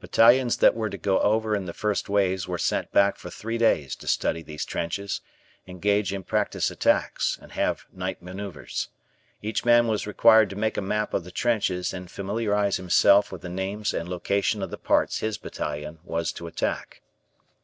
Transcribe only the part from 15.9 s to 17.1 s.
was to attack.